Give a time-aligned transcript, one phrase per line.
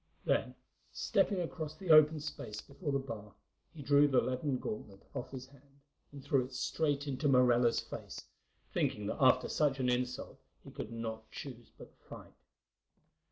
[0.25, 0.55] Then,
[0.91, 3.35] stepping across the open space before the bar,
[3.71, 5.79] he drew the leathern gauntlet off his hand
[6.11, 8.25] and threw it straight into Morella's face,
[8.73, 12.33] thinking that after such an insult he could not choose but fight.